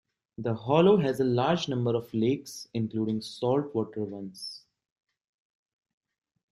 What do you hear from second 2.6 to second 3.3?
including